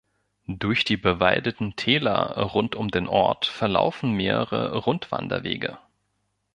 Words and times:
Durch 0.47 0.83
die 0.83 0.97
bewaldeten 0.97 1.75
Täler 1.75 2.35
rund 2.39 2.73
um 2.73 2.89
den 2.89 3.07
Ort 3.07 3.45
verlaufen 3.45 4.13
mehrere 4.13 4.75
Rundwanderwege. 4.79 5.77